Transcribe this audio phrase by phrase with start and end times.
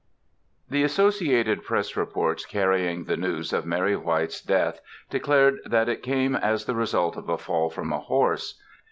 [0.67, 4.81] THE Associated Press reports carrying the news of Mary White's death
[5.11, 8.59] declared that it came as the result of a fall from a horse.